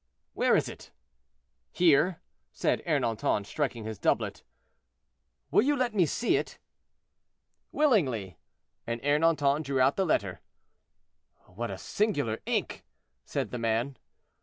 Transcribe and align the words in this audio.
"—"Where 0.33 0.55
is 0.55 0.67
it?" 0.67 0.89
"Here," 1.71 2.21
said 2.51 2.81
Ernanton, 2.87 3.45
striking 3.45 3.83
his 3.83 3.99
doublet. 3.99 4.41
"Will 5.51 5.61
you 5.61 5.75
let 5.75 5.93
me 5.93 6.07
see 6.07 6.37
it?" 6.37 6.57
"Willingly." 7.71 8.39
And 8.87 8.99
Ernanton 9.03 9.61
drew 9.61 9.79
out 9.79 9.97
the 9.97 10.05
letter. 10.07 10.41
"What 11.45 11.79
singular 11.79 12.39
ink!" 12.47 12.83
said 13.25 13.51
the 13.51 13.59
man. 13.59 13.95